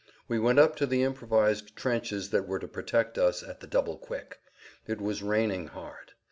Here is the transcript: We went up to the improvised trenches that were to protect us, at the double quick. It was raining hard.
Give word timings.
We 0.27 0.39
went 0.39 0.57
up 0.57 0.75
to 0.77 0.87
the 0.87 1.03
improvised 1.03 1.75
trenches 1.75 2.31
that 2.31 2.47
were 2.47 2.57
to 2.57 2.67
protect 2.67 3.19
us, 3.19 3.43
at 3.43 3.59
the 3.59 3.67
double 3.67 3.99
quick. 3.99 4.39
It 4.87 4.99
was 4.99 5.21
raining 5.21 5.67
hard. 5.67 6.13